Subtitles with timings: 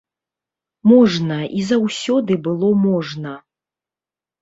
[0.91, 3.39] Можна, і заўсёды было можна.